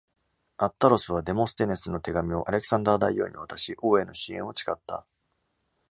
[0.57, 5.05] アッタロスはデモステネスの手紙をアレクサンダー大王に渡し、王への支援を誓った。